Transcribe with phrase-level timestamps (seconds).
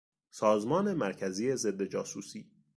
[0.29, 2.49] سازمان مرکزی ضدجاسوسی